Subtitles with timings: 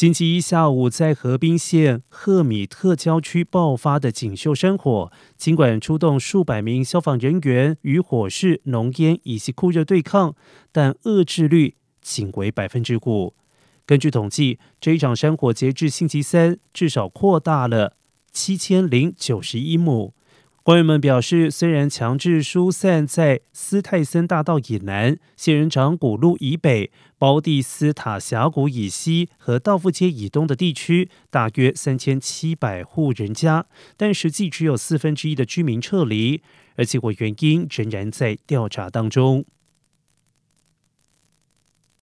[0.00, 10.34] 星期一下午，在河滨县赫米特郊区爆发的锦绣山火，尽管出动数百名消防人员与火势、浓烟以及酷热对抗，
[10.72, 13.34] 但遏制率仅为百分之五。
[13.84, 17.98] 根据统计，这一场山火截至星期三，至少扩大了
[18.32, 20.14] 七千零九十一亩。
[20.62, 33.64] 官员们表示，虽然强制疏散在斯泰森大道以南、仙人掌谷路以北、包蒂斯塔峡谷以西和道夫街以东的地区，大约三千七百户人家，
[33.96, 36.42] 但实际只有四分之一的居民撤离，
[36.76, 39.46] 而结果原因仍然在调查当中。